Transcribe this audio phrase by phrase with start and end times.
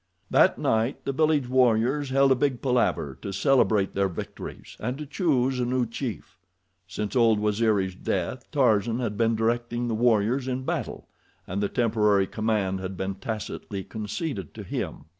[0.31, 5.05] That night the village warriors held a big palaver to celebrate their victories, and to
[5.05, 6.39] choose a new chief.
[6.87, 11.07] Since old Waziri's death Tarzan had been directing the warriors in battle,
[11.45, 15.05] and the temporary command had been tacitly conceded to him.